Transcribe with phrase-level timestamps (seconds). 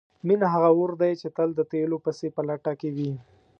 [0.27, 3.11] مینه هغه اور دی چې تل د تیلو پسې په لټه کې وي.